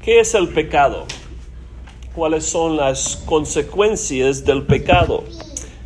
[0.00, 1.04] ¿Qué es el pecado?
[2.14, 5.24] ¿Cuáles son las consecuencias del pecado?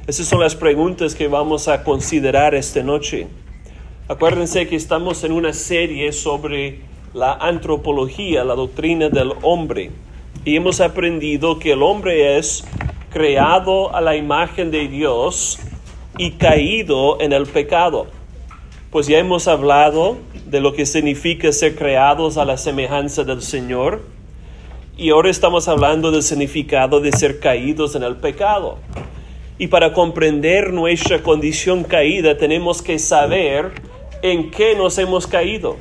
[0.06, 3.26] Esas son las preguntas que vamos a considerar esta noche.
[4.06, 6.80] Acuérdense que estamos en una serie sobre
[7.12, 9.90] la antropología, la doctrina del hombre.
[10.44, 12.64] Y hemos aprendido que el hombre es
[13.10, 15.58] creado a la imagen de Dios
[16.18, 18.06] y caído en el pecado.
[18.92, 20.18] Pues ya hemos hablado
[20.50, 24.02] de lo que significa ser creados a la semejanza del Señor.
[24.96, 28.78] Y ahora estamos hablando del significado de ser caídos en el pecado.
[29.58, 33.72] Y para comprender nuestra condición caída tenemos que saber
[34.22, 35.76] en qué nos hemos caído.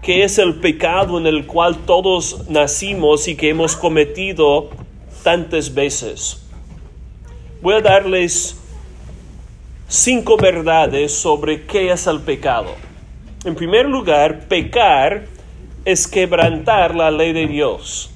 [0.00, 4.70] ¿Qué es el pecado en el cual todos nacimos y que hemos cometido
[5.22, 6.42] tantas veces?
[7.60, 8.56] Voy a darles
[9.86, 12.74] cinco verdades sobre qué es el pecado.
[13.44, 15.24] En primer lugar, pecar
[15.84, 18.08] es quebrantar la ley de Dios.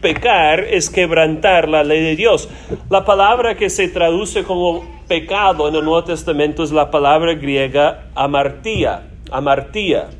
[0.00, 2.48] Pecar es quebrantar la ley de Dios.
[2.88, 8.04] La palabra que se traduce como pecado en el Nuevo Testamento es la palabra griega
[8.14, 10.10] amartía, amartía.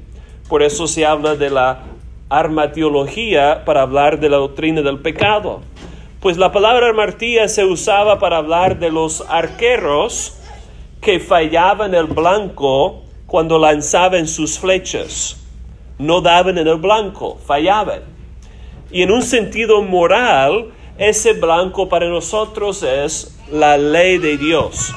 [0.49, 1.85] Por eso se habla de la
[2.29, 5.61] armatiología para hablar de la doctrina del pecado.
[6.19, 10.37] Pues la palabra amartía se usaba para hablar de los arqueros
[11.01, 13.03] que fallaban el blanco
[13.33, 15.39] cuando lanzaban sus flechas.
[15.99, 18.03] No daban en el blanco, fallaban.
[18.91, 24.93] Y en un sentido moral, ese blanco para nosotros es la ley de Dios.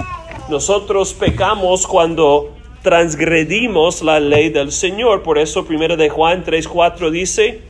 [0.49, 5.23] Nosotros pecamos cuando transgredimos la ley del Señor.
[5.23, 7.61] Por eso, primero de Juan 3:4 dice,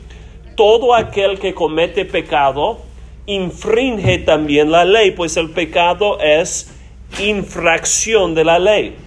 [0.56, 2.80] todo aquel que comete pecado
[3.26, 6.72] infringe también la ley, pues el pecado es
[7.20, 9.05] infracción de la ley.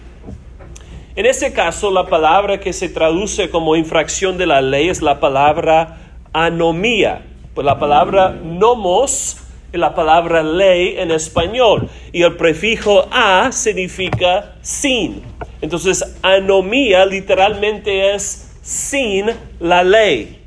[1.15, 5.19] En este caso, la palabra que se traduce como infracción de la ley es la
[5.19, 5.97] palabra
[6.33, 7.25] anomía.
[7.55, 9.37] Pues la palabra nomos
[9.71, 15.23] es la palabra ley en español y el prefijo a significa sin.
[15.61, 20.39] Entonces, anomía literalmente es sin la ley.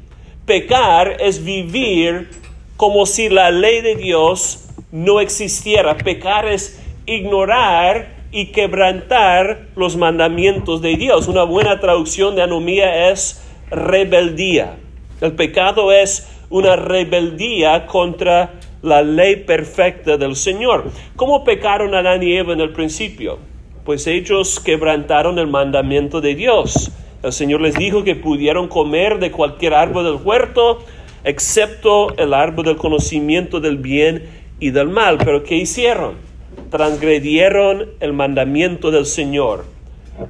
[0.46, 2.30] Pecar es vivir
[2.76, 5.96] como si la ley de Dios no existiera.
[5.96, 11.28] Pecar es ignorar y quebrantar los mandamientos de Dios.
[11.28, 14.76] Una buena traducción de anomía es rebeldía.
[15.20, 20.90] El pecado es una rebeldía contra la ley perfecta del Señor.
[21.14, 23.38] ¿Cómo pecaron Adán y Eva en el principio?
[23.84, 26.90] Pues ellos quebrantaron el mandamiento de Dios.
[27.22, 30.80] El Señor les dijo que pudieron comer de cualquier árbol del huerto,
[31.22, 34.24] excepto el árbol del conocimiento del bien
[34.58, 35.18] y del mal.
[35.18, 36.31] Pero ¿qué hicieron?
[36.72, 39.66] Transgredieron el mandamiento del Señor.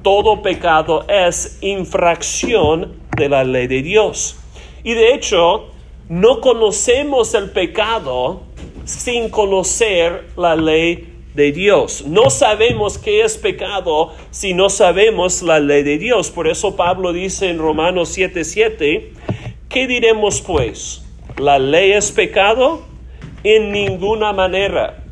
[0.01, 4.35] Todo pecado es infracción de la ley de Dios.
[4.83, 5.69] Y de hecho,
[6.09, 8.43] no conocemos el pecado
[8.83, 12.03] sin conocer la ley de Dios.
[12.05, 16.29] No sabemos qué es pecado si no sabemos la ley de Dios.
[16.29, 19.13] Por eso Pablo dice en Romanos 7:7,
[19.69, 21.05] ¿qué diremos pues?
[21.37, 22.81] ¿La ley es pecado?
[23.45, 25.02] En ninguna manera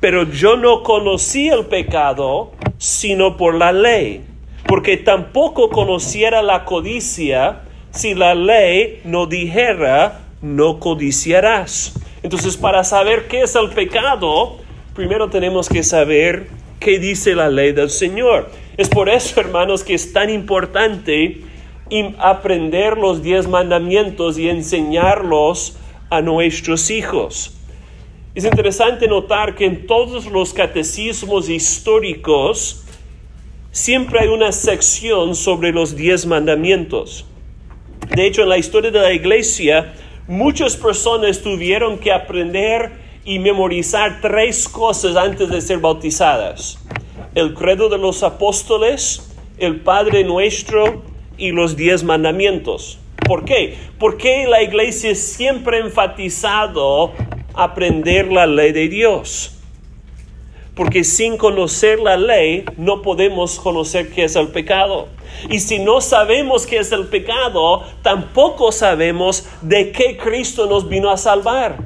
[0.00, 4.24] pero yo no conocí el pecado sino por la ley,
[4.66, 11.94] porque tampoco conociera la codicia si la ley no dijera no codiciarás.
[12.22, 14.58] Entonces, para saber qué es el pecado,
[14.94, 16.48] primero tenemos que saber
[16.80, 18.50] qué dice la ley del Señor.
[18.76, 21.42] Es por eso, hermanos, que es tan importante
[22.18, 25.78] aprender los diez mandamientos y enseñarlos
[26.10, 27.55] a nuestros hijos.
[28.36, 32.84] Es interesante notar que en todos los catecismos históricos
[33.70, 37.24] siempre hay una sección sobre los diez mandamientos.
[38.14, 39.94] De hecho, en la historia de la iglesia,
[40.28, 42.92] muchas personas tuvieron que aprender
[43.24, 46.78] y memorizar tres cosas antes de ser bautizadas.
[47.34, 51.04] El credo de los apóstoles, el Padre nuestro
[51.38, 52.98] y los diez mandamientos.
[53.26, 53.78] ¿Por qué?
[53.98, 57.14] Porque la iglesia siempre ha enfatizado
[57.56, 59.52] aprender la ley de Dios.
[60.74, 65.08] Porque sin conocer la ley no podemos conocer qué es el pecado.
[65.48, 71.10] Y si no sabemos qué es el pecado, tampoco sabemos de qué Cristo nos vino
[71.10, 71.78] a salvar.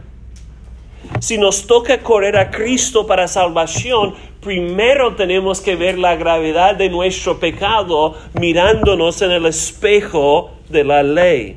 [1.20, 6.88] Si nos toca correr a Cristo para salvación, primero tenemos que ver la gravedad de
[6.88, 11.56] nuestro pecado mirándonos en el espejo de la ley.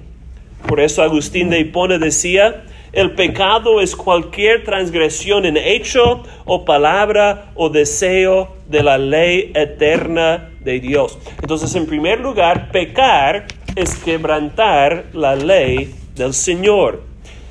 [0.68, 2.64] Por eso Agustín de Hipona decía,
[2.94, 10.52] el pecado es cualquier transgresión en hecho o palabra o deseo de la ley eterna
[10.60, 11.18] de Dios.
[11.42, 17.02] Entonces, en primer lugar, pecar es quebrantar la ley del Señor.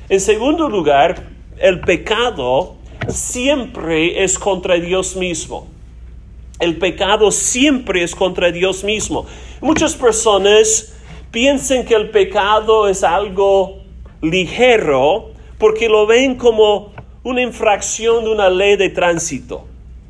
[0.07, 1.21] En segundo lugar,
[1.59, 2.75] el pecado
[3.09, 5.67] siempre es contra Dios mismo.
[6.57, 9.25] El pecado siempre es contra Dios mismo.
[9.59, 10.93] Muchas personas
[11.31, 13.81] piensan que el pecado es algo
[14.21, 15.32] ligero
[15.63, 16.91] porque lo ven como
[17.23, 19.65] una infracción de una ley de tránsito.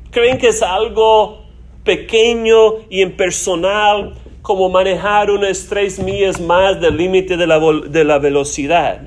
[0.09, 1.43] Creen que es algo
[1.83, 8.17] pequeño y impersonal como manejar unas tres millas más del límite de la, de la
[8.17, 9.01] velocidad.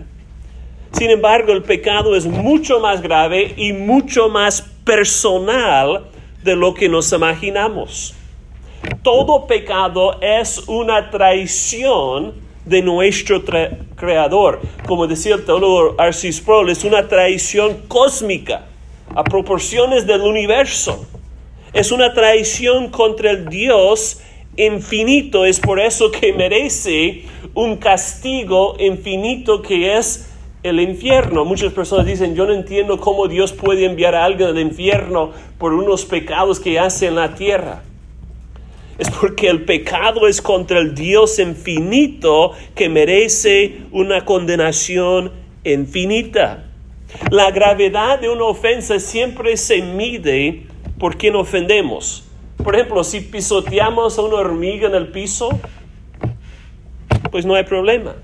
[0.93, 6.05] Sin embargo, el pecado es mucho más grave y mucho más personal
[6.45, 8.15] de lo que nos imaginamos.
[9.03, 12.35] Todo pecado es una traición
[12.67, 13.43] de nuestro
[13.95, 14.61] creador.
[14.87, 18.67] Como decía el teólogo Arcis Sproul, es una traición cósmica
[19.15, 21.07] a proporciones del universo.
[21.73, 24.21] Es una traición contra el Dios
[24.57, 25.45] infinito.
[25.45, 27.25] Es por eso que merece
[27.55, 30.31] un castigo infinito que es
[30.63, 31.45] el infierno.
[31.45, 35.73] Muchas personas dicen, yo no entiendo cómo Dios puede enviar a alguien al infierno por
[35.73, 37.83] unos pecados que hace en la tierra.
[38.99, 45.33] Es porque el pecado es contra el Dios infinito que merece una condenación
[45.65, 46.65] infinita.
[47.31, 50.65] La gravedad de una ofensa siempre se mide
[50.99, 52.25] por quien ofendemos.
[52.63, 55.51] Por ejemplo, si pisoteamos a una hormiga en el piso,
[57.31, 58.17] pues no hay problema.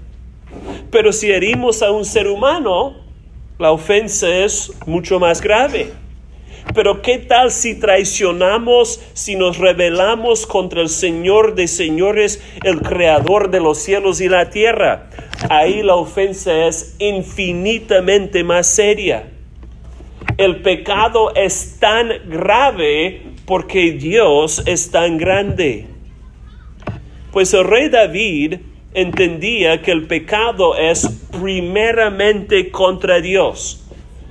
[0.90, 2.96] Pero si herimos a un ser humano,
[3.58, 5.92] la ofensa es mucho más grave.
[6.74, 13.50] Pero ¿qué tal si traicionamos, si nos rebelamos contra el Señor de señores, el Creador
[13.50, 15.10] de los cielos y la tierra?
[15.50, 19.28] Ahí la ofensa es infinitamente más seria.
[20.38, 25.86] El pecado es tan grave porque Dios es tan grande.
[27.32, 28.60] Pues el rey David
[28.94, 33.81] entendía que el pecado es primeramente contra Dios.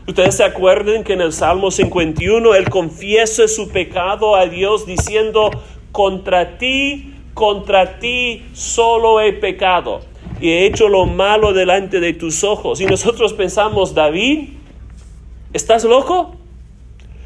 [0.08, 5.52] Ustedes se acuerdan que en el Salmo 51 él confiesa su pecado a Dios diciendo,
[5.92, 10.02] contra ti, contra ti solo he pecado
[10.42, 12.82] y he hecho lo malo delante de tus ojos.
[12.82, 14.50] Y nosotros pensamos, David,
[15.54, 16.36] ¿estás loco?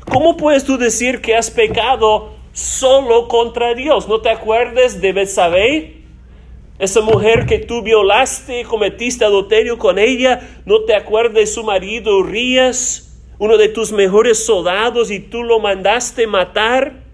[0.10, 4.07] ¿Cómo puedes tú decir que has pecado solo contra Dios?
[4.10, 5.94] ¿No te acuerdas de Betsabé?
[6.77, 12.18] Esa mujer que tú violaste, cometiste adulterio con ella, ¿no te acuerdas de su marido
[12.18, 17.06] Urias, uno de tus mejores soldados y tú lo mandaste matar?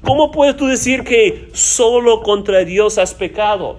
[0.00, 3.78] ¿Cómo puedes tú decir que solo contra Dios has pecado?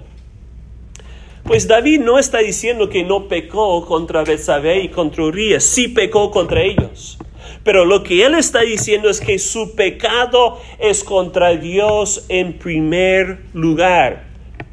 [1.42, 6.30] Pues David no está diciendo que no pecó contra Betsabé y contra Urias, sí pecó
[6.30, 7.18] contra ellos.
[7.64, 13.40] Pero lo que él está diciendo es que su pecado es contra Dios en primer
[13.54, 14.25] lugar.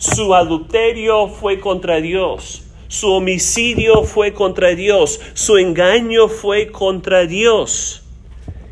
[0.04, 2.66] Su adulterio fue contra Dios.
[2.90, 5.22] Su homicidio fue contra Dios.
[5.34, 8.04] Su engaño fue contra Dios.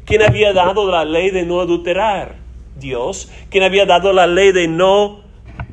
[0.03, 2.35] ¿Quién había dado la ley de no adulterar?
[2.77, 3.31] Dios.
[3.49, 5.21] ¿Quién había dado la ley de no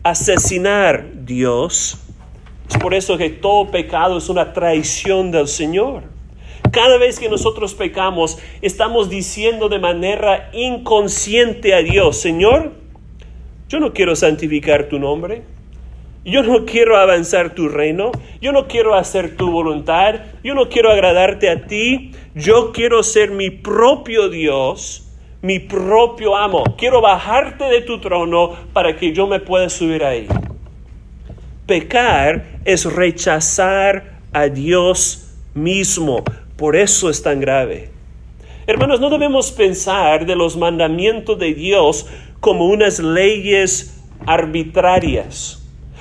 [0.05, 1.25] asesinar?
[1.25, 1.99] Dios.
[2.71, 6.05] Es por eso que todo pecado es una traición del Señor.
[6.71, 12.75] Cada vez que nosotros pecamos, estamos diciendo de manera inconsciente a Dios, Señor,
[13.69, 15.43] yo no quiero santificar tu nombre.
[16.25, 18.13] Yo no quiero avanzar tu reino.
[18.41, 20.17] Yo no quiero hacer tu voluntad.
[20.43, 22.13] Yo no quiero agradarte a ti.
[22.35, 25.11] Yo quiero ser mi propio Dios,
[25.43, 26.65] mi propio amo.
[26.79, 30.27] Quiero bajarte de tu trono para que yo me pueda subir ahí.
[31.67, 36.25] Pecar es rechazar a Dios mismo.
[36.57, 37.91] Por eso es tan grave.
[38.67, 42.07] Hermanos, no debemos pensar de los mandamientos de Dios
[42.41, 45.59] como unas leyes arbitrarias.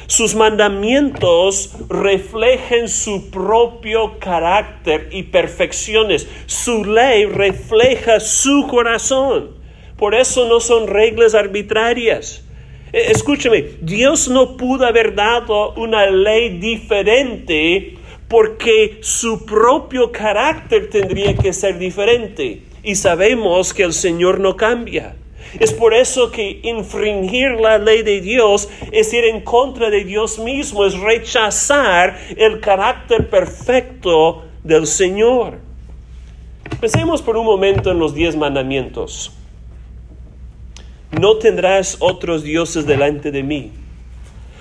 [0.07, 6.27] Sus mandamientos reflejan su propio carácter y perfecciones.
[6.45, 9.57] Su ley refleja su corazón.
[9.97, 12.45] Por eso no son reglas arbitrarias.
[12.93, 17.97] E, escúcheme, Dios no pudo haber dado una ley diferente
[18.29, 22.63] porque su propio carácter tendría que ser diferente.
[22.81, 25.15] Y sabemos que el Señor no cambia.
[25.59, 30.39] Es por eso que infringir la ley de Dios es ir en contra de Dios
[30.39, 35.59] mismo, es rechazar el carácter perfecto del Señor.
[36.79, 39.31] Pensemos por un momento en los diez mandamientos.
[41.19, 43.71] No tendrás otros dioses delante de mí.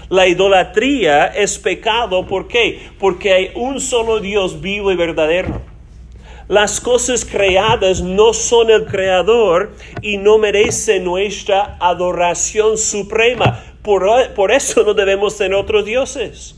[0.09, 2.91] La idolatría es pecado, ¿por qué?
[2.99, 5.61] Porque hay un solo Dios vivo y verdadero.
[6.49, 13.65] Las cosas creadas no son el creador y no merecen nuestra adoración suprema.
[13.83, 16.55] Por, por, eso no debemos tener otros dioses.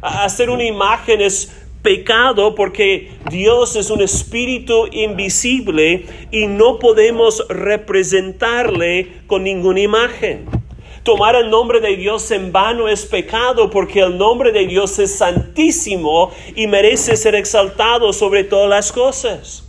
[0.00, 9.20] Hacer una imagen es pecado porque Dios es un espíritu invisible y no podemos representarle
[9.26, 10.59] con ninguna imagen.
[11.02, 15.16] Tomar el nombre de Dios en vano es pecado porque el nombre de Dios es
[15.16, 19.66] santísimo y merece ser exaltado sobre todas las cosas.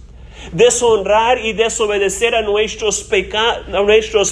[0.52, 3.04] Deshonrar y desobedecer a nuestros,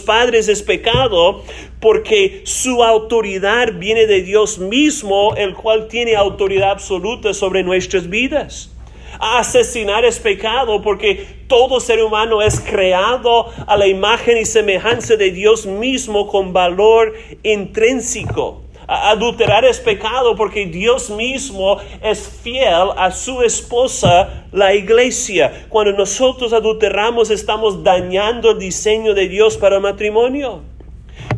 [0.02, 1.44] padres es pecado
[1.80, 8.72] porque su autoridad viene de Dios mismo, el cual tiene autoridad absoluta sobre nuestras vidas.
[9.20, 15.32] Asesinar es pecado porque todo ser humano es creado a la imagen y semejanza de
[15.32, 18.62] Dios mismo con valor intrínseco.
[18.88, 25.68] Adulterar es pecado porque Dios mismo es fiel a su esposa, la iglesia.
[25.70, 30.64] Cuando nosotros adulteramos estamos dañando el diseño de Dios para el matrimonio.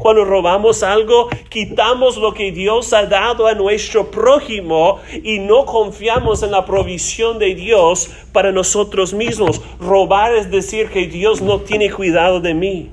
[0.01, 6.41] Cuando robamos algo, quitamos lo que Dios ha dado a nuestro prójimo y no confiamos
[6.41, 9.61] en la provisión de Dios para nosotros mismos.
[9.79, 12.89] Robar es decir que Dios no tiene cuidado de mí.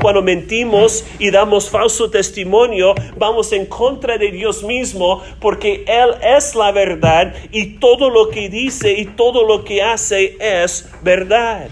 [0.00, 6.54] Cuando mentimos y damos falso testimonio, vamos en contra de Dios mismo porque Él es
[6.54, 11.68] la verdad y todo lo que dice y todo lo que hace es verdad.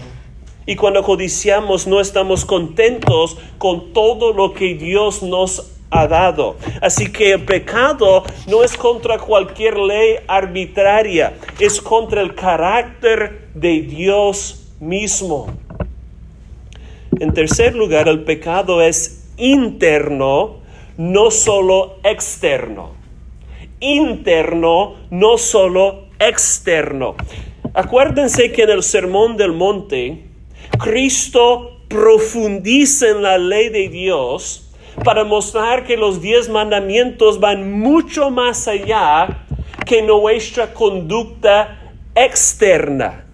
[0.65, 6.55] Y cuando codiciamos no estamos contentos con todo lo que Dios nos ha dado.
[6.81, 13.81] Así que el pecado no es contra cualquier ley arbitraria, es contra el carácter de
[13.81, 15.47] Dios mismo.
[17.19, 20.57] En tercer lugar, el pecado es interno,
[20.97, 22.91] no solo externo.
[23.79, 27.15] Interno, no solo externo.
[27.73, 30.23] Acuérdense que en el Sermón del Monte,
[30.79, 34.69] Cristo profundiza en la ley de Dios
[35.03, 39.45] para mostrar que los diez mandamientos van mucho más allá
[39.85, 41.79] que nuestra conducta
[42.15, 43.25] externa.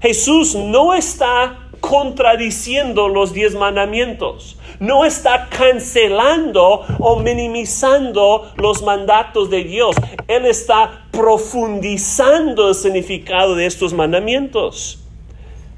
[0.00, 4.58] Jesús no está contradiciendo los diez mandamientos.
[4.80, 9.96] No está cancelando o minimizando los mandatos de Dios.
[10.28, 15.07] Él está profundizando el significado de estos mandamientos.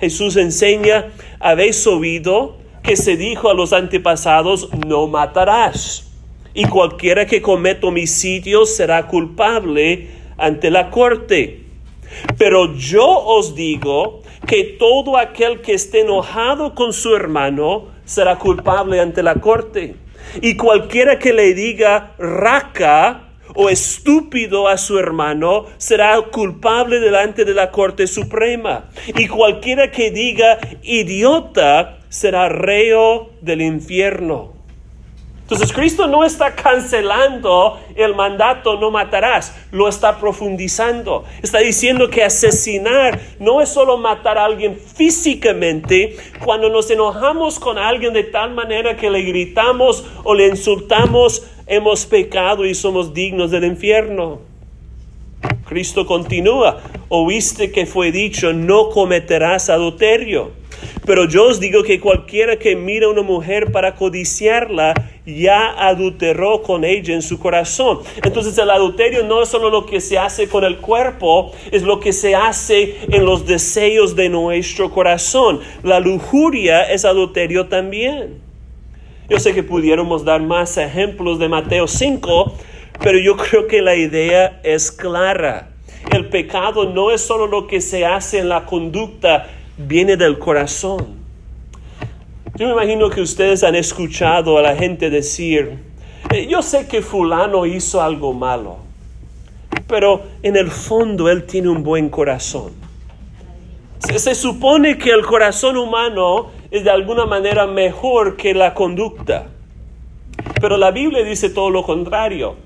[0.00, 6.10] Jesús enseña, habéis oído que se dijo a los antepasados, no matarás.
[6.54, 11.64] Y cualquiera que cometa homicidio será culpable ante la corte.
[12.38, 19.00] Pero yo os digo que todo aquel que esté enojado con su hermano será culpable
[19.00, 19.94] ante la corte.
[20.42, 27.54] Y cualquiera que le diga raca o estúpido a su hermano será culpable delante de
[27.54, 28.90] la Corte Suprema.
[29.06, 34.60] Y cualquiera que diga idiota será reo del infierno.
[35.50, 41.24] Entonces Cristo no está cancelando el mandato no matarás, lo está profundizando.
[41.42, 47.78] Está diciendo que asesinar no es solo matar a alguien físicamente, cuando nos enojamos con
[47.78, 53.52] alguien de tal manera que le gritamos o le insultamos, hemos pecado y somos dignos
[53.52, 54.40] del infierno.
[55.66, 60.50] Cristo continúa, oíste que fue dicho, no cometerás adulterio.
[61.06, 66.62] Pero yo os digo que cualquiera que mira a una mujer para codiciarla, ya adulteró
[66.62, 68.00] con ella en su corazón.
[68.24, 72.00] Entonces el adulterio no es solo lo que se hace con el cuerpo, es lo
[72.00, 75.60] que se hace en los deseos de nuestro corazón.
[75.84, 78.49] La lujuria es adulterio también.
[79.30, 82.52] Yo sé que pudiéramos dar más ejemplos de Mateo 5,
[83.00, 85.70] pero yo creo que la idea es clara.
[86.10, 89.46] El pecado no es solo lo que se hace en la conducta,
[89.78, 91.20] viene del corazón.
[92.56, 95.78] Yo me imagino que ustedes han escuchado a la gente decir,
[96.32, 98.78] eh, yo sé que fulano hizo algo malo,
[99.86, 102.72] pero en el fondo él tiene un buen corazón.
[104.00, 109.48] Se, se, supone que el corazón humano es de alguna manera mejor que la conducta,
[110.60, 112.56] pero la Biblia dice todo lo contrario.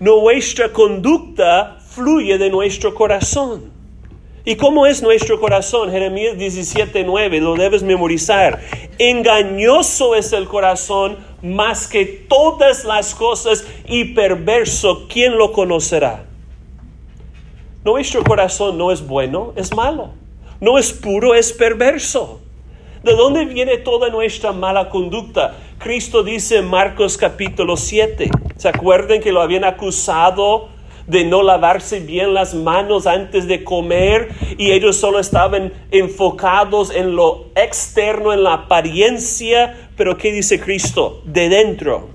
[0.00, 3.72] Nuestra conducta fluye de nuestro corazón.
[4.44, 5.90] ¿Y cómo es nuestro corazón?
[5.90, 8.60] Jeremías 17:9, lo debes memorizar.
[8.98, 16.26] Engañoso es el corazón más que todas las cosas y perverso, ¿quién lo conocerá?
[17.84, 20.10] Nuestro corazón no es bueno, es malo.
[20.60, 22.40] No es puro, es perverso.
[23.04, 25.58] ¿De dónde viene toda nuestra mala conducta?
[25.76, 28.30] Cristo dice en Marcos capítulo 7.
[28.56, 30.70] ¿Se acuerdan que lo habían acusado
[31.06, 37.14] de no lavarse bien las manos antes de comer y ellos solo estaban enfocados en
[37.14, 41.20] lo externo, en la apariencia, pero ¿qué dice Cristo?
[41.26, 42.08] De dentro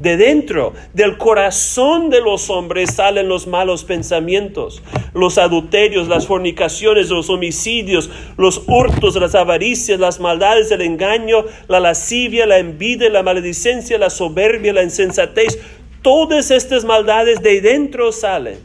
[0.00, 7.10] de dentro, del corazón de los hombres salen los malos pensamientos, los adulterios, las fornicaciones,
[7.10, 13.22] los homicidios, los hurtos, las avaricias, las maldades, el engaño, la lascivia, la envidia, la
[13.22, 15.60] maledicencia, la soberbia, la insensatez.
[16.00, 18.58] Todas estas maldades de dentro salen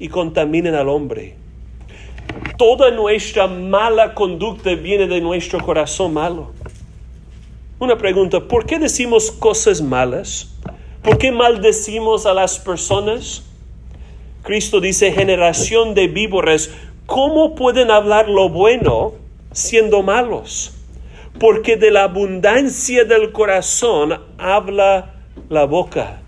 [0.00, 1.36] y contaminan al hombre.
[2.58, 6.52] Toda nuestra mala conducta viene de nuestro corazón malo.
[7.78, 10.50] Una pregunta, ¿por qué decimos cosas malas?
[11.02, 13.42] ¿Por qué maldecimos a las personas?
[14.42, 16.70] Cristo dice, generación de víboras,
[17.06, 19.12] ¿cómo pueden hablar lo bueno
[19.50, 20.74] siendo malos?
[21.38, 25.14] Porque de la abundancia del corazón habla
[25.48, 26.20] la boca.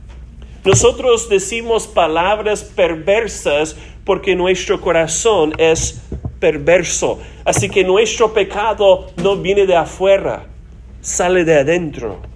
[0.64, 3.76] Nosotros decimos palabras perversas
[4.06, 6.00] porque nuestro corazón es
[6.40, 7.18] perverso.
[7.44, 10.46] Así que nuestro pecado no viene de afuera,
[11.02, 12.31] sale de adentro.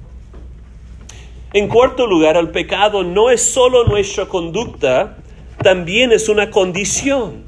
[1.53, 5.17] En cuarto lugar, el pecado no es solo nuestra conducta,
[5.63, 7.45] también es una condición.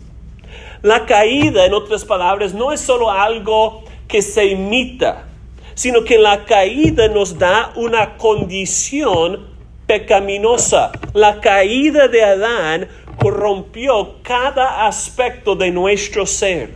[0.82, 5.26] La caída, en otras palabras, no es solo algo que se imita,
[5.74, 9.48] sino que la caída nos da una condición
[9.86, 10.92] pecaminosa.
[11.12, 12.88] La caída de Adán
[13.20, 16.72] corrompió cada aspecto de nuestro ser.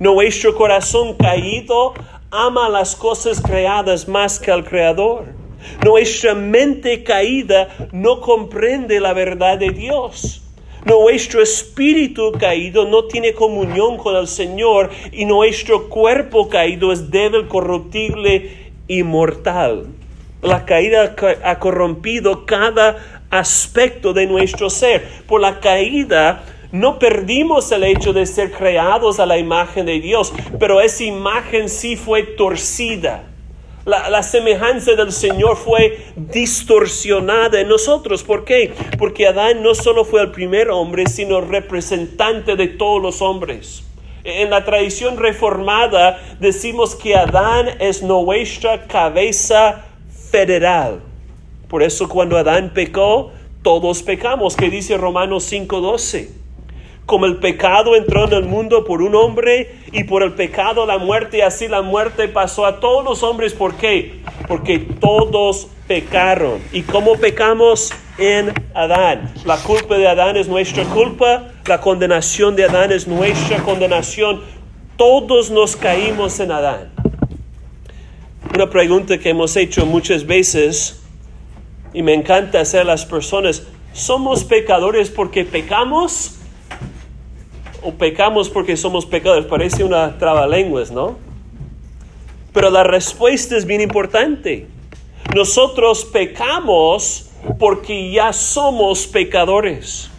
[0.00, 1.94] Nuestro corazón caído
[2.30, 5.45] ama las cosas creadas más que al Creador.
[5.84, 10.42] Nuestra mente caída no comprende la verdad de Dios.
[10.84, 17.48] Nuestro espíritu caído no tiene comunión con el Señor y nuestro cuerpo caído es débil,
[17.48, 19.86] corruptible y mortal.
[20.42, 25.04] La caída ha corrompido cada aspecto de nuestro ser.
[25.26, 30.32] Por la caída no perdimos el hecho de ser creados a la imagen de Dios,
[30.60, 33.24] pero esa imagen sí fue torcida.
[33.86, 38.24] La, semejanza del Señor fue distorsionada en nosotros.
[38.24, 38.74] ¿Por qué?
[38.98, 43.84] Porque Adán no solo fue el primer hombre, sino representante de todos los hombres.
[44.24, 49.84] En la tradición reformada decimos que Adán es nuestra cabeza
[50.32, 51.00] federal.
[51.68, 53.30] Por eso cuando Adán pecó,
[53.62, 56.45] todos pecamos, que dice Romanos 5:12
[57.06, 60.98] como el pecado entró en el mundo por un hombre y por el pecado la
[60.98, 63.54] muerte, y así la muerte pasó a todos los hombres.
[63.54, 64.20] ¿Por qué?
[64.48, 66.60] Porque todos pecaron.
[66.72, 67.92] ¿Y cómo pecamos?
[68.18, 69.32] En Adán.
[69.44, 74.40] La culpa de Adán es nuestra culpa, la condenación de Adán es nuestra condenación.
[74.96, 76.92] Todos nos caímos en Adán.
[78.54, 81.02] Una pregunta que hemos hecho muchas veces
[81.92, 86.36] y me encanta hacer a las personas, ¿somos pecadores porque pecamos?
[87.86, 89.46] O pecamos porque somos pecadores.
[89.46, 91.16] Parece una trabalenguas, ¿no?
[92.52, 94.66] Pero la respuesta es bien importante.
[95.34, 100.10] Nosotros pecamos porque ya somos pecadores.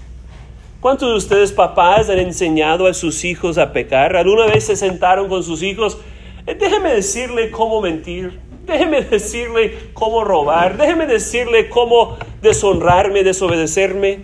[0.79, 4.15] ¿Cuántos de ustedes papás han enseñado a sus hijos a pecar?
[4.15, 5.97] ¿Alguna vez se sentaron con sus hijos?
[6.45, 8.39] Eh, déjeme decirle cómo mentir.
[8.65, 10.77] Déjeme decirle cómo robar.
[10.77, 14.19] Déjeme decirle cómo deshonrarme, desobedecerme.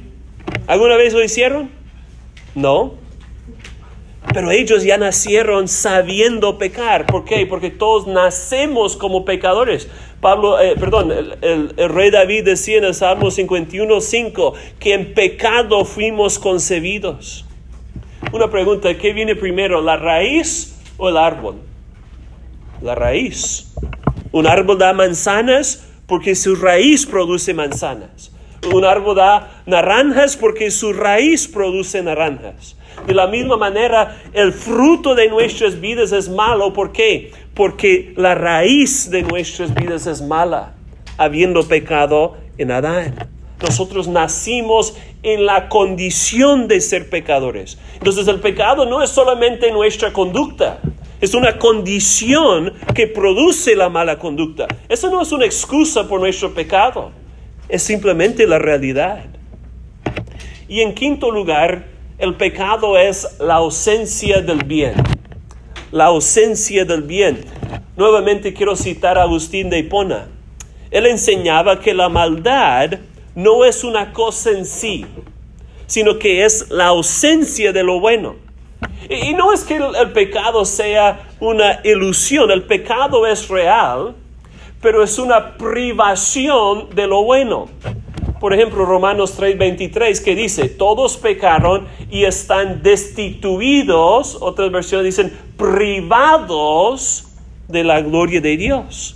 [0.67, 1.69] ¿Alguna vez lo hicieron?
[2.55, 3.02] No.
[4.33, 7.05] Pero ellos ya nacieron sabiendo pecar.
[7.05, 7.45] ¿Por qué?
[7.45, 9.87] Porque todos nacemos como pecadores.
[10.21, 15.85] Pablo, eh, perdón, el, rey David decía en el Salmo 51, 5, que en pecado
[15.85, 17.45] fuimos concebidos.
[18.31, 21.57] Una pregunta, ¿qué viene primero, la raíz o el árbol?
[22.81, 23.71] La raíz.
[24.31, 28.31] Un árbol da manzanas porque su raíz produce manzanas.
[28.73, 32.77] Un árbol da naranjas porque su raíz produce naranjas.
[33.07, 36.73] De la misma manera, el fruto de nuestras vidas es malo.
[36.73, 37.31] ¿Por qué?
[37.53, 40.73] Porque la raíz de nuestras vidas es mala,
[41.17, 43.15] habiendo pecado en Adán.
[43.61, 47.77] Nosotros nacimos en la condición de ser pecadores.
[47.93, 50.79] Entonces el pecado no es solamente nuestra conducta,
[51.21, 54.67] es una condición que produce la mala conducta.
[54.89, 57.11] Eso no es una excusa por nuestro pecado,
[57.69, 59.23] es simplemente la realidad.
[60.67, 61.92] Y en quinto lugar,
[62.23, 64.93] el pecado es la ausencia del bien.
[65.91, 67.43] La ausencia del bien.
[67.97, 70.27] Nuevamente quiero citar a Agustín de Hipona.
[70.89, 72.91] Él enseñaba que la maldad
[73.35, 75.05] no es una cosa en sí,
[75.85, 78.37] sino que es la ausencia de lo bueno.
[79.09, 84.15] Y, no es que el pecado sea una ilusión, el pecado es real,
[84.81, 87.67] pero es una privación de lo bueno.
[88.43, 97.29] Por ejemplo, Romanos 3:23 que dice, todos pecaron y están destituidos, otras versiones dicen, privados
[97.69, 99.15] de la gloria de Dios.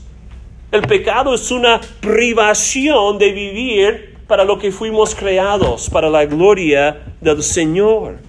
[0.72, 7.14] El pecado es una privación de vivir para lo que fuimos creados, para la gloria
[7.20, 8.20] del Señor.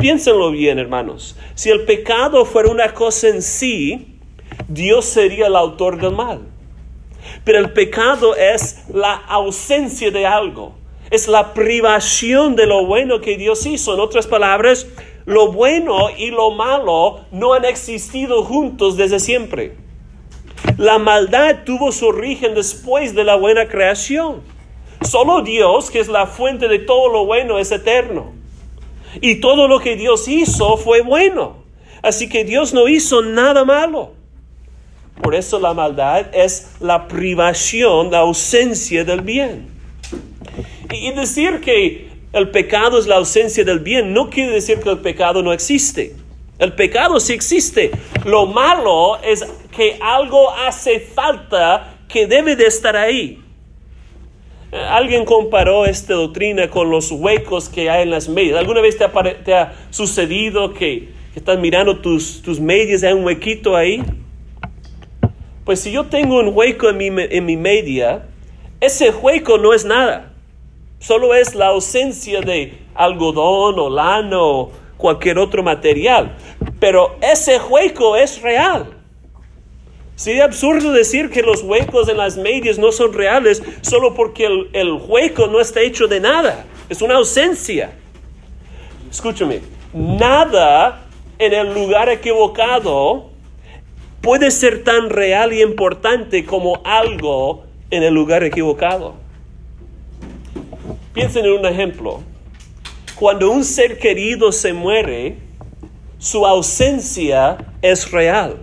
[0.00, 1.36] Piénsenlo bien, hermanos.
[1.54, 4.18] Si el pecado fuera una cosa en sí,
[4.66, 6.53] Dios sería el autor del mal.
[7.44, 10.74] Pero el pecado es la ausencia de algo,
[11.10, 13.94] es la privación de lo bueno que Dios hizo.
[13.94, 14.86] En otras palabras,
[15.26, 19.76] lo bueno y lo malo no han existido juntos desde siempre.
[20.78, 24.42] La maldad tuvo su origen después de la buena creación.
[25.02, 28.32] Solo Dios, que es la fuente de todo lo bueno, es eterno.
[29.20, 31.64] Y todo lo que Dios hizo fue bueno.
[32.02, 34.12] Así que Dios no hizo nada malo.
[35.22, 39.68] Por eso la maldad es la privación, la ausencia del bien.
[40.92, 44.98] Y decir que el pecado es la ausencia del bien no quiere decir que el
[44.98, 46.16] pecado no existe.
[46.58, 47.92] El pecado sí existe.
[48.24, 49.44] Lo malo es
[49.76, 53.40] que algo hace falta que debe de estar ahí.
[54.72, 58.58] Alguien comparó esta doctrina con los huecos que hay en las medias.
[58.58, 64.02] ¿Alguna vez te ha, sucedido que, estás mirando tus, tus medias hay un huequito ahí?
[65.64, 68.26] Pues si yo tengo un hueco en mi, en mi media,
[68.80, 70.32] ese hueco no es nada.
[70.98, 76.36] Solo es la ausencia de algodón o lano o cualquier otro material.
[76.78, 78.94] Pero ese hueco es real.
[80.16, 84.68] Sería absurdo decir que los huecos en las medias no son reales solo porque el,
[84.72, 86.66] el hueco no está hecho de nada.
[86.88, 87.92] Es una ausencia.
[89.10, 91.06] Escúchame, nada
[91.38, 93.33] en el lugar equivocado
[94.24, 99.16] puede ser tan real y importante como algo en el lugar equivocado.
[101.12, 102.22] Piensen en un ejemplo.
[103.16, 105.36] Cuando un ser querido se muere,
[106.18, 108.56] su ausencia es real.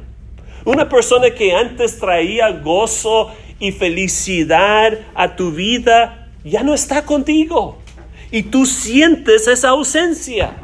[0.66, 7.78] Una persona que antes traía gozo y felicidad a tu vida ya no está contigo.
[8.32, 10.58] Y tú sientes esa ausencia.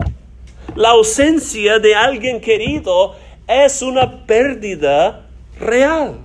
[0.75, 3.15] La ausencia de alguien querido
[3.47, 5.25] es una pérdida
[5.59, 6.17] real.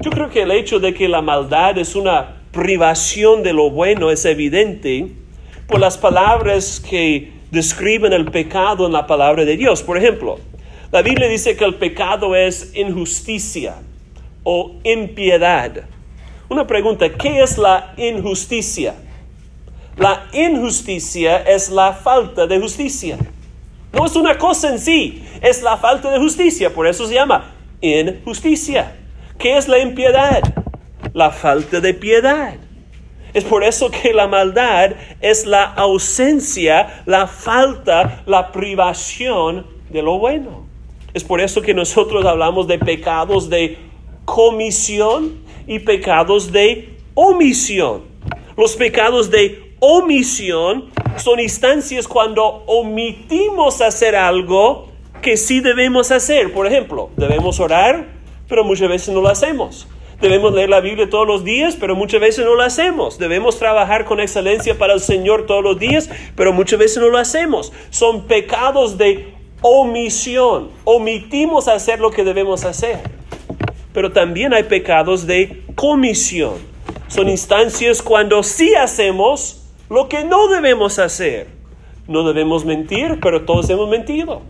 [0.00, 4.10] Yo creo que el hecho de que la maldad es una privación de lo bueno
[4.10, 5.08] es evidente
[5.66, 9.82] por las palabras que describen el pecado en la palabra de Dios.
[9.82, 10.38] Por ejemplo,
[10.90, 13.76] la Biblia dice que el pecado es injusticia
[14.44, 15.84] o impiedad.
[16.48, 18.94] Una pregunta, ¿qué es la injusticia?
[19.96, 23.16] La injusticia es la falta de justicia.
[23.92, 27.54] No es una cosa en sí, es la falta de justicia, por eso se llama
[27.80, 28.96] injusticia.
[29.38, 30.42] ¿Qué es la impiedad?
[31.12, 32.54] La falta de piedad.
[33.34, 40.18] Es por eso que la maldad es la ausencia, la falta, la privación de lo
[40.18, 40.66] bueno.
[41.14, 43.78] Es por eso que nosotros hablamos de pecados de
[44.24, 48.02] comisión y pecados de omisión.
[48.56, 54.88] Los pecados de omisión son instancias cuando omitimos hacer algo
[55.20, 56.52] que sí debemos hacer.
[56.52, 58.06] Por ejemplo, debemos orar,
[58.48, 59.88] pero muchas veces no lo hacemos.
[60.20, 63.18] Debemos leer la Biblia todos los días, pero muchas veces no lo hacemos.
[63.18, 67.18] Debemos trabajar con excelencia para el Señor todos los días, pero muchas veces no lo
[67.18, 67.72] hacemos.
[67.90, 70.70] Son pecados de omisión.
[70.84, 73.00] Omitimos hacer lo que debemos hacer.
[73.92, 76.54] Pero también hay pecados de comisión.
[77.08, 81.48] Son instancias cuando sí hacemos lo que no debemos hacer.
[82.08, 84.42] No debemos mentir, pero todos hemos mentido.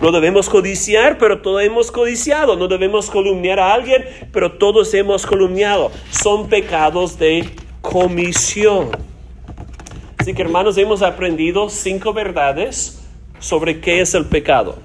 [0.00, 2.56] No debemos codiciar, pero todos hemos codiciado.
[2.56, 5.90] No debemos columniar a alguien, pero todos hemos columniado.
[6.10, 7.48] Son pecados de
[7.80, 8.90] comisión.
[10.18, 13.02] Así que hermanos, hemos aprendido cinco verdades
[13.38, 14.78] sobre qué es el pecado.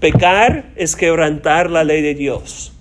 [0.00, 2.72] Pecar es quebrantar la ley de Dios.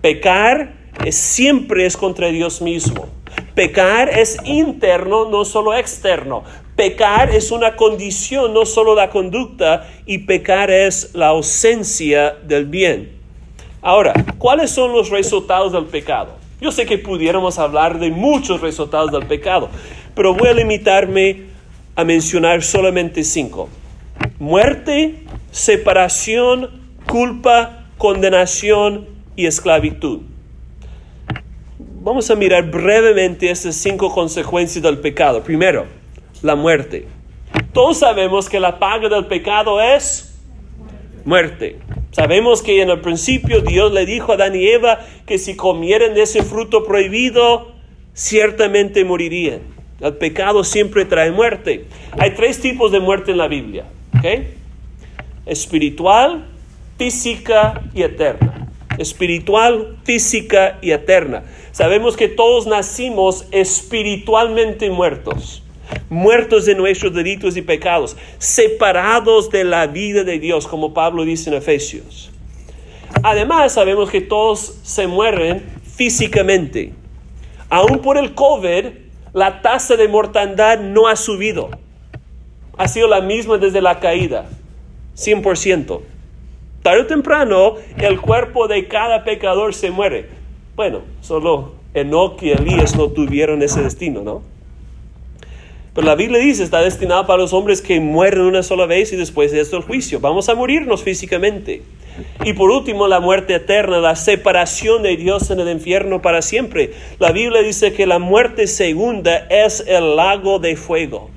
[0.00, 3.06] Pecar es, siempre es contra Dios mismo.
[3.54, 6.42] Pecar es interno, no solo externo.
[6.76, 13.12] Pecar es una condición, no solo la conducta, y pecar es la ausencia del bien.
[13.80, 16.36] Ahora, ¿cuáles son los resultados del pecado?
[16.60, 19.68] Yo sé que pudiéramos hablar de muchos resultados del pecado,
[20.14, 21.44] pero voy a limitarme
[21.94, 23.68] a mencionar solamente cinco
[24.38, 26.70] muerte, separación,
[27.06, 30.20] culpa, condenación y esclavitud.
[32.04, 35.42] Vamos a mirar brevemente esas cinco consecuencias del pecado.
[35.42, 35.86] Primero,
[36.42, 37.08] la muerte.
[37.72, 40.38] Todos sabemos que la paga del pecado es
[41.24, 41.78] muerte.
[42.10, 46.12] Sabemos que en el principio Dios le dijo a Adán y Eva que si comieran
[46.12, 47.72] de ese fruto prohibido,
[48.12, 49.60] ciertamente morirían.
[49.98, 51.86] El pecado siempre trae muerte.
[52.18, 53.86] Hay tres tipos de muerte en la Biblia.
[55.46, 56.48] Espiritual,
[56.98, 58.63] física y eterna.
[58.98, 61.44] Espiritual, física y eterna.
[61.72, 65.62] Sabemos que todos nacimos espiritualmente muertos,
[66.08, 71.50] muertos de nuestros delitos y pecados, separados de la vida de Dios, como Pablo dice
[71.50, 72.30] en Efesios.
[73.22, 75.64] Además, sabemos que todos se mueren
[75.96, 76.92] físicamente.
[77.68, 78.86] Aún por el COVID,
[79.32, 81.70] la tasa de mortandad no ha subido.
[82.76, 84.46] Ha sido la misma desde la caída,
[85.16, 86.13] 100%.
[86.84, 90.28] Tarde o temprano, el cuerpo de cada pecador se muere.
[90.76, 94.42] Bueno, solo Enoch y Elías no tuvieron ese destino, ¿no?
[95.94, 99.16] Pero la Biblia dice, está destinado para los hombres que mueren una sola vez y
[99.16, 100.20] después de esto el juicio.
[100.20, 101.80] Vamos a morirnos físicamente.
[102.44, 106.92] Y por último, la muerte eterna, la separación de Dios en el infierno para siempre.
[107.18, 111.30] La Biblia dice que la muerte segunda es el lago de fuego.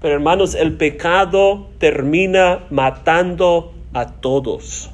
[0.00, 4.90] Pero hermanos, el pecado termina matando a todos.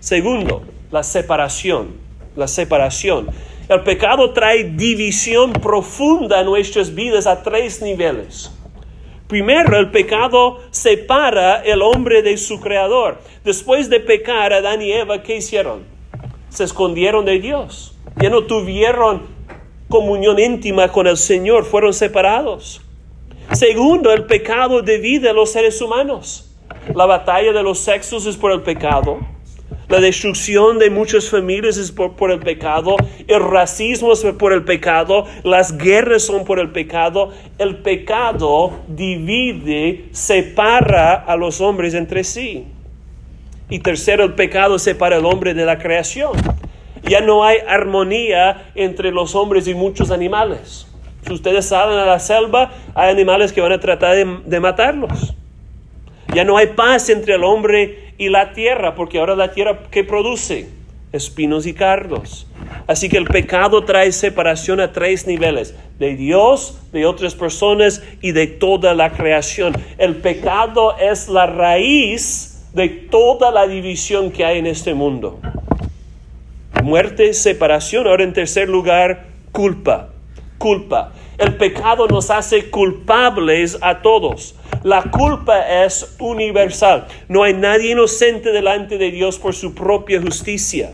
[0.00, 1.96] Segundo, la separación.
[2.36, 3.28] La separación.
[3.68, 8.50] El pecado trae división profunda en nuestras vidas a tres niveles.
[9.26, 13.18] Primero, el pecado separa el hombre de su creador.
[13.44, 15.84] Después de pecar, Adán y Eva, ¿qué hicieron?
[16.48, 17.94] Se escondieron de Dios.
[18.16, 19.26] Ya no tuvieron
[19.88, 22.80] comunión íntima con el Señor, fueron separados.
[23.52, 26.47] Segundo, el pecado divide a los seres humanos.
[26.94, 29.18] La batalla de los sexos es por el pecado.
[29.88, 32.96] La destrucción de muchas familias es por, el pecado.
[33.26, 35.24] El racismo es por el pecado.
[35.44, 37.32] Las guerras son por el pecado.
[37.58, 42.66] El pecado divide, separa a los hombres entre sí.
[43.70, 46.32] Y tercero, el pecado separa al hombre de la creación.
[47.02, 50.86] Ya no hay armonía entre los hombres y muchos animales.
[51.26, 55.34] Si ustedes salen a la selva, hay animales que van a tratar de matarlos.
[56.34, 60.04] Ya no hay paz entre el hombre y la tierra, porque ahora la tierra ¿qué
[60.04, 60.68] produce?
[61.12, 62.46] Espinos y cardos.
[62.86, 68.32] Así que el pecado trae separación a tres niveles, de Dios, de otras personas y
[68.32, 69.74] de toda la creación.
[69.96, 75.40] El pecado es la raíz de toda la división que hay en este mundo.
[76.82, 78.06] Muerte, separación.
[78.06, 80.10] Ahora en tercer lugar, culpa.
[80.58, 81.12] Culpa.
[81.38, 84.54] El pecado nos hace culpables a todos.
[84.88, 87.08] La culpa es universal.
[87.28, 90.92] No hay nadie inocente delante de Dios por su propia justicia.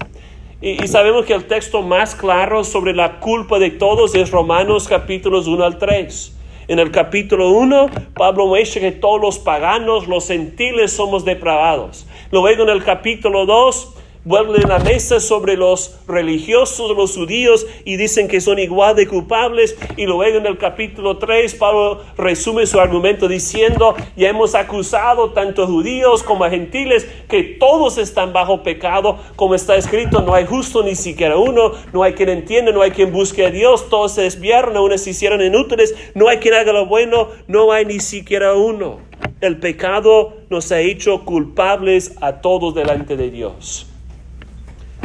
[0.61, 5.47] Y, sabemos que el texto más claro sobre la culpa de todos es Romanos capítulos
[5.47, 6.37] 1 al 3.
[6.67, 12.09] En el capítulo 1, Pablo muestra que todos los paganos, los gentiles, somos depravados.
[12.33, 13.94] Luego en el capítulo 2,
[14.25, 19.77] vuelven la mesa sobre los religiosos, los judíos, y dicen que son igual de culpables.
[19.97, 25.67] Y luego en el capítulo 3, Pablo resume su argumento diciendo, ya hemos acusado tanto
[25.67, 30.95] judíos como gentiles que todos están bajo pecado, como está escrito, no hay justo ni
[30.95, 34.77] siquiera uno, no hay quien entienda, no hay quien busque a Dios, todos se desviaron,
[34.77, 39.01] aún se hicieron inútiles, no hay quien haga lo bueno, no hay ni siquiera uno.
[39.41, 43.94] El pecado nos ha hecho culpables a todos delante de Dios.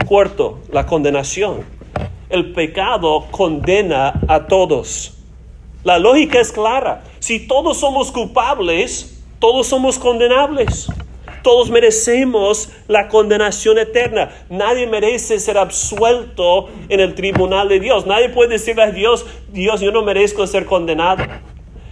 [0.09, 1.63] Cuarto, la condenación.
[2.31, 5.13] El pecado condena a todos.
[5.83, 7.03] La lógica es clara.
[7.19, 10.87] Si todos somos culpables, todos somos condenables.
[11.43, 14.31] Todos merecemos la condenación eterna.
[14.49, 18.07] Nadie merece ser absuelto en el tribunal de Dios.
[18.07, 21.23] Nadie puede decirle a Dios, Dios, yo no merezco ser condenado.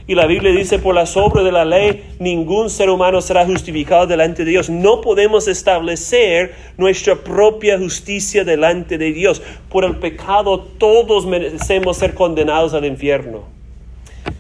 [0.10, 4.08] Y la Biblia dice, por la obras de la ley, ningún ser humano será justificado
[4.08, 4.70] delante de Dios.
[4.70, 9.42] No podemos establecer nuestra propia justicia delante de Dios.
[9.70, 13.44] Por el pecado todos merecemos ser condenados al infierno.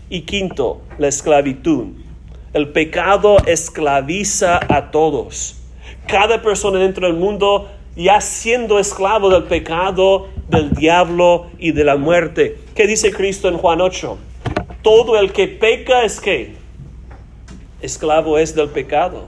[0.10, 1.88] Y quinto, la esclavitud.
[2.54, 5.58] El pecado esclaviza a todos.
[6.08, 11.98] Cada persona dentro del mundo ya siendo esclavo del pecado, del diablo y de la
[11.98, 12.58] muerte.
[12.74, 14.18] ¿Qué dice Cristo en Juan 8?
[14.82, 16.56] Todo el que peca es que
[17.82, 19.28] esclavo es del pecado.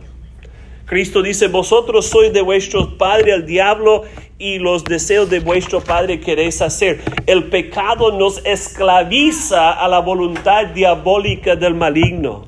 [0.86, 4.06] Cristo dice, vosotros sois de vuestro padre el diablo
[4.40, 7.02] y los deseos de vuestro padre queréis hacer.
[7.28, 12.48] El pecado nos esclaviza a la voluntad diabólica del maligno.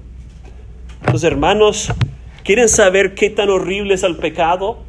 [1.12, 1.91] Los hermanos,
[2.43, 4.80] ¿quieren saber qué tan horrible es el pecado?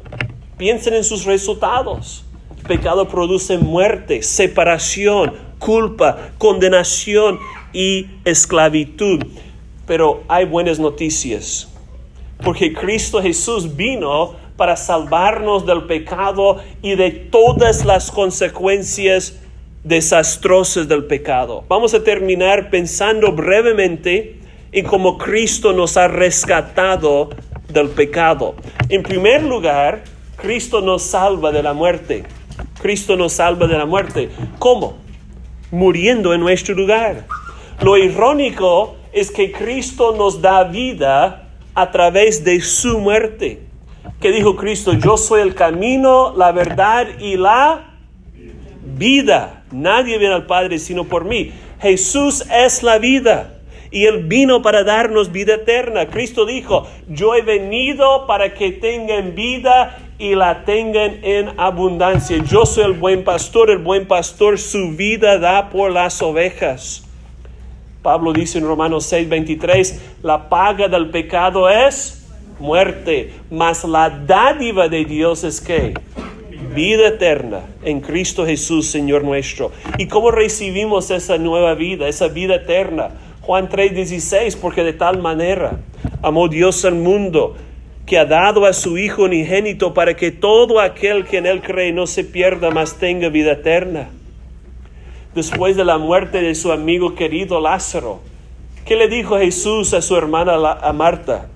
[0.57, 2.22] Piensen en sus resultados.
[2.67, 7.39] Pecado produce muerte, separación, culpa, condenación
[7.73, 9.25] y esclavitud.
[9.85, 11.69] Pero hay buenas noticias,
[12.43, 19.39] porque Cristo Jesús vino para salvarnos del pecado y de todas las consecuencias
[19.83, 21.65] desastrosas del pecado.
[21.67, 24.39] Vamos a terminar pensando brevemente
[24.71, 27.29] en cómo Cristo nos ha rescatado
[27.67, 28.55] del pecado.
[28.89, 30.03] En primer lugar,
[30.37, 32.23] Cristo nos salva de la muerte.
[32.83, 34.29] Cristo nos salva de la muerte.
[34.59, 34.97] ¿Cómo?
[35.71, 37.27] Muriendo en nuestro lugar.
[37.81, 43.61] Lo irónico es que Cristo nos da vida a través de su muerte.
[44.19, 47.95] Que dijo Cristo, yo soy el camino, la verdad y la
[48.97, 49.63] vida.
[49.71, 51.53] Nadie viene al Padre sino por mí.
[51.79, 56.07] Jesús es la vida y Él vino para darnos vida eterna.
[56.07, 62.37] Cristo dijo, yo he venido para que tengan vida y la tengan en abundancia.
[62.43, 67.03] Yo soy el buen pastor, el buen pastor su vida da por las ovejas.
[68.01, 72.27] Pablo dice en Romanos 6:23, la paga del pecado es
[72.59, 75.93] muerte, mas la dádiva de Dios es que
[76.75, 79.71] vida eterna en Cristo Jesús, Señor nuestro.
[79.97, 83.11] ¿Y cómo recibimos esa nueva vida, esa vida eterna?
[83.41, 85.79] Juan 3:16, porque de tal manera
[86.21, 87.55] amó Dios al mundo
[88.05, 91.93] que ha dado a su Hijo unigénito para que todo aquel que en él cree
[91.93, 94.09] no se pierda, mas tenga vida eterna
[95.35, 98.21] después de la muerte de su amigo querido Lázaro.
[98.85, 101.49] ¿Qué le dijo Jesús a su hermana a Marta?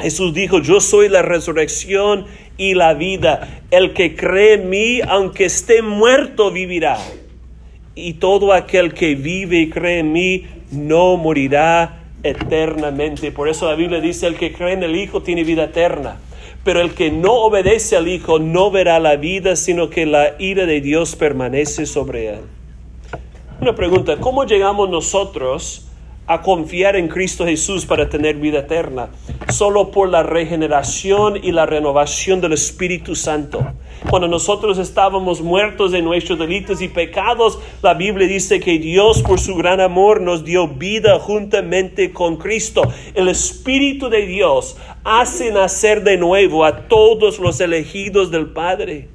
[0.00, 3.62] Jesús dijo, yo soy la resurrección y la vida.
[3.70, 6.98] El que cree en mí, aunque esté muerto, vivirá.
[7.94, 13.32] Y todo aquel que vive y cree en mí, no morirá eternamente.
[13.32, 16.18] Por eso la Biblia dice, el que cree en el Hijo tiene vida eterna.
[16.64, 20.66] Pero el que no obedece al Hijo no verá la vida, sino que la ira
[20.66, 22.40] de Dios permanece sobre él.
[23.60, 25.89] Una pregunta, ¿cómo llegamos nosotros
[26.30, 29.08] a confiar en Cristo Jesús para tener vida eterna?
[29.48, 33.66] Solo por la regeneración y la renovación del Espíritu Santo.
[34.08, 39.40] Cuando nosotros estábamos muertos de nuestros delitos y pecados, la Biblia dice que Dios por
[39.40, 42.82] su gran amor nos dio vida juntamente con Cristo.
[43.14, 49.08] El Espíritu de Dios hace nacer de nuevo a todos los elegidos del Padre.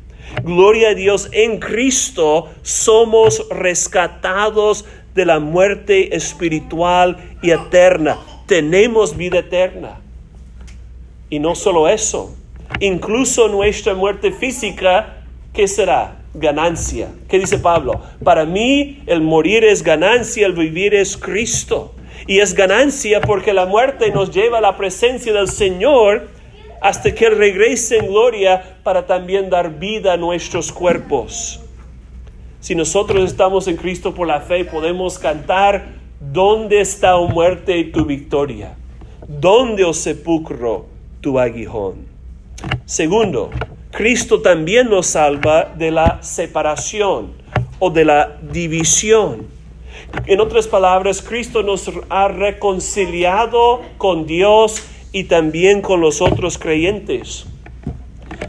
[0.43, 4.83] Gloria a Dios, en Cristo somos rescatados
[5.15, 8.17] de la muerte espiritual y eterna.
[8.45, 10.01] Tenemos vida eterna.
[11.29, 12.35] Y no solo eso,
[12.79, 15.23] incluso nuestra muerte física,
[15.53, 16.17] ¿qué será?
[16.33, 17.07] Ganancia.
[17.29, 18.01] ¿Qué dice Pablo?
[18.23, 21.95] Para mí el morir es ganancia, el vivir es Cristo.
[22.27, 26.27] Y es ganancia porque la muerte nos lleva a la presencia del Señor
[26.81, 31.64] hasta que regrese en gloria para también dar vida a nuestros cuerpos.
[32.65, 35.85] Si nosotros estamos en Cristo por la fe, podemos cantar,
[36.19, 38.75] ¿dónde está, o muerte, tu victoria?
[39.27, 40.87] ¿Dónde, o sepulcro,
[41.21, 42.07] tu aguijón?
[42.85, 43.51] Segundo,
[43.91, 47.33] Cristo también nos salva de la separación
[47.77, 49.45] o de la división.
[50.25, 57.45] En otras palabras, Cristo nos ha reconciliado con Dios y también con los otros creyentes.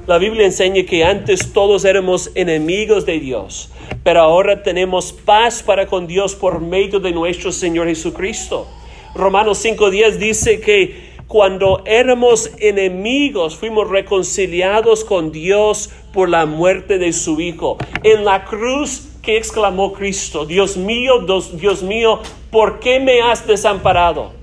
[0.07, 3.71] La Biblia enseña que antes todos éramos enemigos de Dios,
[4.05, 8.69] pero ahora tenemos paz para con Dios por medio de nuestro Señor Jesucristo.
[9.17, 17.13] Romanos 5.10 dice que cuando éramos enemigos fuimos reconciliados con Dios por la muerte de
[17.13, 17.77] su Hijo.
[18.05, 22.21] En la cruz que exclamó Cristo, Dios mío, Dios mío,
[22.53, 24.36] ¿por qué me has desamparado?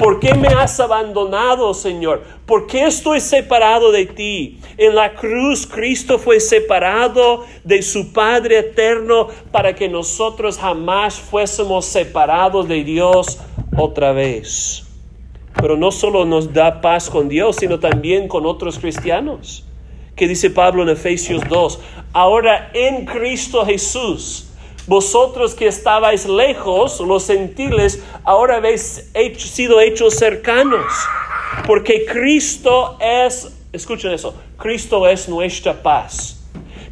[0.00, 2.22] ¿Por qué me has abandonado, Señor?
[2.46, 4.58] ¿Por qué estoy separado de ti?
[4.78, 11.84] En la cruz Cristo fue separado de su Padre eterno para que nosotros jamás fuésemos
[11.84, 13.40] separados de Dios
[13.76, 14.86] otra vez.
[15.60, 19.66] Pero no solo nos da paz con Dios, sino también con otros cristianos.
[20.16, 21.78] Que dice Pablo en Efesios 2,
[22.14, 24.49] ahora en Cristo Jesús
[24.90, 30.84] vosotros que estabais lejos, los gentiles, ahora habéis sido hechos cercanos.
[31.64, 36.40] Porque Cristo es, escuchen eso, Cristo es nuestra paz.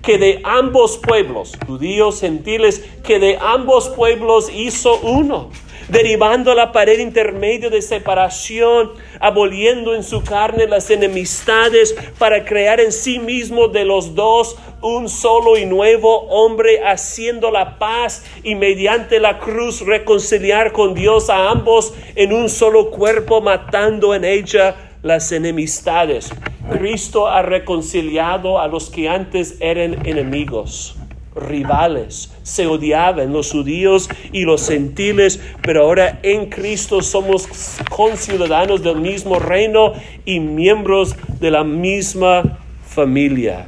[0.01, 5.51] Que de ambos pueblos, judíos, gentiles, que de ambos pueblos hizo uno
[5.89, 12.93] derivando la pared intermedia de separación, aboliendo en su carne las enemistades para crear en
[12.93, 19.19] sí mismo de los dos un solo y nuevo hombre, haciendo la paz y mediante
[19.19, 25.33] la cruz reconciliar con Dios a ambos en un solo cuerpo, matando en ella las
[25.33, 26.31] enemistades.
[26.71, 30.98] Cristo ha reconciliado a los que antes eran enemigos
[31.41, 37.49] rivales, se odiaban los judíos y los gentiles, pero ahora en Cristo somos
[37.91, 39.93] conciudadanos del mismo reino
[40.25, 43.67] y miembros de la misma familia.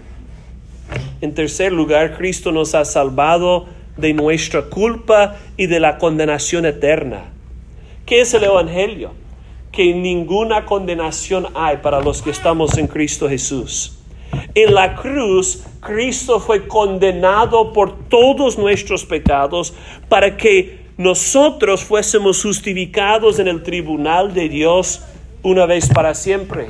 [1.20, 3.66] En tercer lugar, Cristo nos ha salvado
[3.96, 7.24] de nuestra culpa y de la condenación eterna.
[8.06, 9.12] ¿Qué es el Evangelio?
[9.70, 13.99] Que ninguna condenación hay para los que estamos en Cristo Jesús.
[14.54, 19.74] En la cruz, Cristo fue condenado por todos nuestros pecados
[20.08, 25.02] para que nosotros fuésemos justificados en el tribunal de Dios
[25.42, 26.68] una vez para siempre.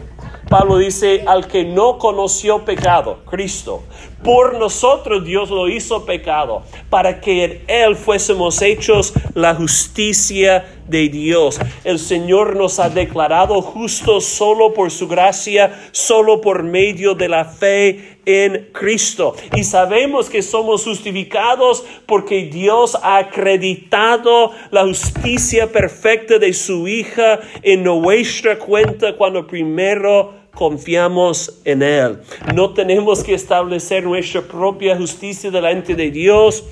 [0.50, 3.84] Pablo dice, al que no conoció pecado, Cristo,
[4.24, 11.08] por nosotros Dios lo hizo pecado, para que en Él fuésemos hechos la justicia de
[11.08, 11.60] Dios.
[11.84, 17.44] El Señor nos ha declarado justos solo por su gracia, solo por medio de la
[17.44, 19.36] fe en Cristo.
[19.54, 27.38] Y sabemos que somos justificados porque Dios ha acreditado la justicia perfecta de su hija
[27.62, 32.18] en nuestra cuenta cuando primero confiamos en Él.
[32.54, 36.64] No tenemos que establecer nuestra propia justicia delante de Dios.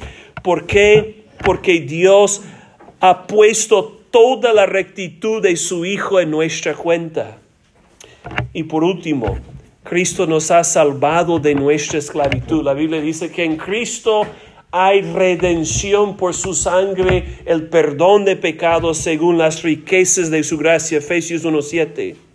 [0.43, 1.24] ¿Por qué?
[1.45, 2.43] Porque Dios
[3.01, 7.39] ha puesto toda la rectitud de su Hijo en nuestra cuenta.
[8.53, 9.39] Y por último,
[9.85, 12.62] Cristo nos ha salvado de nuestra esclavitud.
[12.62, 14.26] La Biblia dice que en Cristo
[14.70, 20.99] hay redención por su sangre, el perdón de pecados según las riquezas de su gracia.
[20.99, 22.28] Efesios 1.7.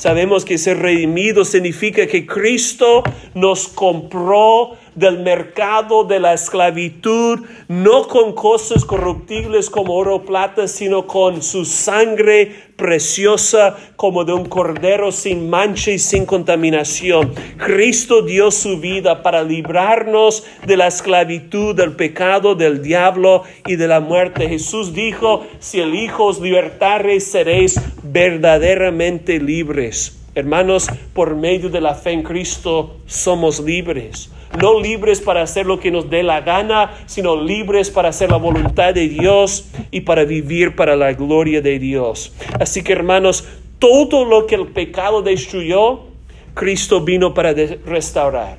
[0.00, 3.02] Sabemos que ser redimido significa que Cristo
[3.34, 10.68] nos compró del mercado de la esclavitud, no con cosas corruptibles como oro o plata,
[10.68, 17.32] sino con su sangre preciosa como de un cordero sin mancha y sin contaminación.
[17.56, 23.88] Cristo dio su vida para librarnos de la esclavitud, del pecado, del diablo y de
[23.88, 24.48] la muerte.
[24.48, 30.19] Jesús dijo, si el Hijo os libertare, seréis verdaderamente libres.
[30.34, 34.30] Hermanos, por medio de la fe en Cristo somos libres.
[34.60, 38.36] No libres para hacer lo que nos dé la gana, sino libres para hacer la
[38.36, 42.32] voluntad de Dios y para vivir para la gloria de Dios.
[42.60, 43.44] Así que hermanos,
[43.80, 46.02] todo lo que el pecado destruyó,
[46.54, 48.58] Cristo vino para restaurar.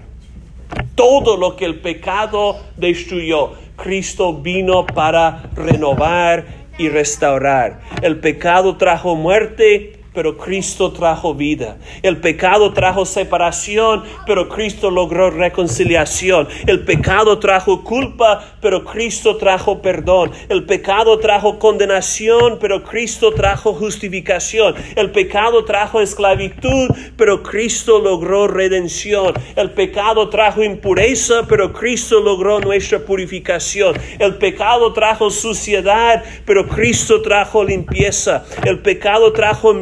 [0.96, 6.46] Todo lo que el pecado destruyó, Cristo vino para renovar
[6.78, 7.80] y restaurar.
[8.02, 11.78] El pecado trajo muerte, pero Cristo trajo vida.
[12.02, 16.48] El pecado trajo separación, pero Cristo logró reconciliación.
[16.68, 20.32] El pecado trajo culpa, pero Cristo trajo perdón.
[20.50, 24.76] El pecado trajo condenación, pero Cristo trajo justificación.
[24.96, 29.34] El pecado trajo esclavitud, pero Cristo logró redención.
[29.56, 33.96] El pecado trajo impureza, pero Cristo logró nuestra purificación.
[34.20, 38.44] El pecado trajo suciedad, pero Cristo trajo limpieza.
[38.66, 39.74] El pecado trajo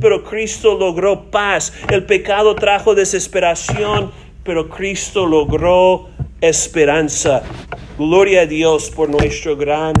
[0.00, 1.72] pero Cristo logró paz.
[1.90, 4.10] El pecado trajo desesperación,
[4.42, 6.08] pero Cristo logró
[6.40, 7.42] esperanza.
[7.98, 9.94] Gloria a Dios por nuestro gran